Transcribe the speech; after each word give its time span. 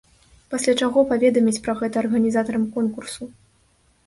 Пасля 0.53 0.73
чаго 0.85 1.03
паведаміць 1.11 1.61
пра 1.67 1.75
гэта 1.83 1.95
арганізатарам 2.03 2.65
конкурсу. 2.79 3.23